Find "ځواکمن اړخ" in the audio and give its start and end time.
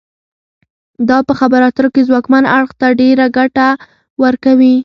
2.09-2.69